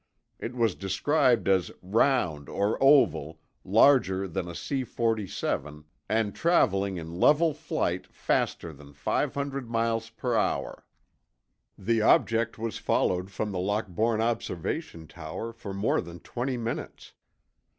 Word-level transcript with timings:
It 0.39 0.55
was 0.55 0.73
described 0.73 1.47
as 1.47 1.69
'round 1.83 2.49
or 2.49 2.75
oval, 2.81 3.39
larger 3.63 4.27
than 4.27 4.47
a 4.47 4.55
C 4.55 4.83
47, 4.83 5.83
and 6.09 6.33
traveling 6.33 6.97
in 6.97 7.19
level 7.19 7.53
flight 7.53 8.07
faster 8.07 8.73
than 8.73 8.93
500 8.93 9.69
miles 9.69 10.09
per 10.09 10.33
hour.' 10.35 10.87
The 11.77 12.01
object 12.01 12.57
was 12.57 12.79
followed 12.79 13.29
from 13.29 13.51
the 13.51 13.59
Lockbourne 13.59 14.21
observation 14.21 15.05
tower 15.05 15.53
for 15.53 15.71
more 15.71 16.01
than 16.01 16.19
20 16.19 16.57
minutes. 16.57 17.13